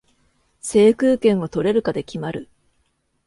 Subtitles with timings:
[0.61, 2.49] 制空権を取れるかで決まる